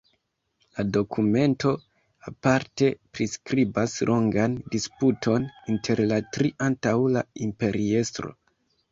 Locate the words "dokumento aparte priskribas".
0.95-3.93